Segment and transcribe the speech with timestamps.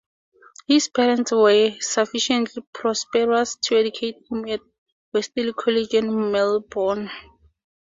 [0.67, 4.61] His parents were sufficiently prosperous to educate him at
[5.13, 7.11] Wesley College in Melbourne.